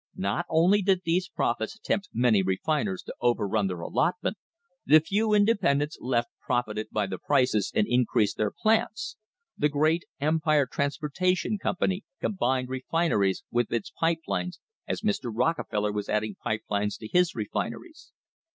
[0.17, 4.35] Not only did these profits tempt many refiners to overrun their allotment;
[4.83, 9.15] the few independents left profited by the prices and increased their plants;
[9.55, 15.29] the great Empire Transportation Company combined refineries with its pipe lines as Mr.
[15.31, 18.11] Rockefeller was adding pipe lines to his refineries.